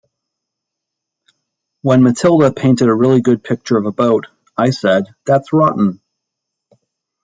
When 1.83 2.01
Matilda 2.01 2.51
painted 2.51 2.87
a 2.87 2.93
really 2.95 3.21
good 3.21 3.43
picture 3.43 3.77
of 3.77 3.85
a 3.85 3.91
boat, 3.91 4.25
I 4.57 4.71
said, 4.71 5.05
'That's 5.27 5.53
wroughten. 5.53 6.01